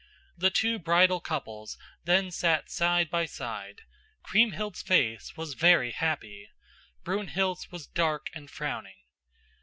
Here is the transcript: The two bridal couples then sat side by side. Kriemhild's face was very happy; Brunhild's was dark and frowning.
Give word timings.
The 0.35 0.49
two 0.49 0.79
bridal 0.79 1.19
couples 1.19 1.77
then 2.05 2.31
sat 2.31 2.71
side 2.71 3.11
by 3.11 3.27
side. 3.27 3.81
Kriemhild's 4.23 4.81
face 4.81 5.37
was 5.37 5.53
very 5.53 5.91
happy; 5.91 6.49
Brunhild's 7.03 7.71
was 7.71 7.85
dark 7.85 8.31
and 8.33 8.49
frowning. 8.49 8.97